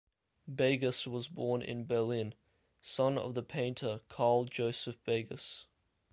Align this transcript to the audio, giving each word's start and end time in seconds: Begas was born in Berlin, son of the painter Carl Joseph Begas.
Begas 0.49 1.05
was 1.05 1.27
born 1.27 1.61
in 1.61 1.85
Berlin, 1.85 2.33
son 2.79 3.19
of 3.19 3.35
the 3.35 3.43
painter 3.43 4.01
Carl 4.09 4.45
Joseph 4.45 4.97
Begas. 5.05 5.65